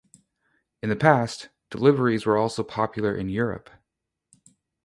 In 0.81 0.89
the 0.89 0.95
past, 0.95 1.49
deliveries 1.69 2.25
were 2.25 2.35
also 2.35 2.63
popular 2.63 3.15
in 3.15 3.29
Europe. 3.29 3.69